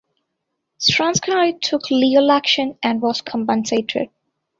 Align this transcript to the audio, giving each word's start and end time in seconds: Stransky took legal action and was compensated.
Stransky 0.79 1.61
took 1.61 1.91
legal 1.91 2.31
action 2.31 2.75
and 2.81 3.03
was 3.03 3.21
compensated. 3.21 4.09